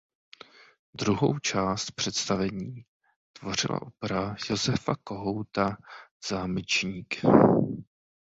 [0.93, 2.85] Druhou část představení
[3.33, 5.77] tvořila opera Josefa Kohouta
[6.29, 7.15] "Zámečník".